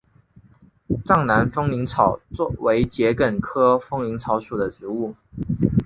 [1.05, 2.19] 藏南风铃草
[2.57, 5.13] 为桔梗科风铃草属的植物。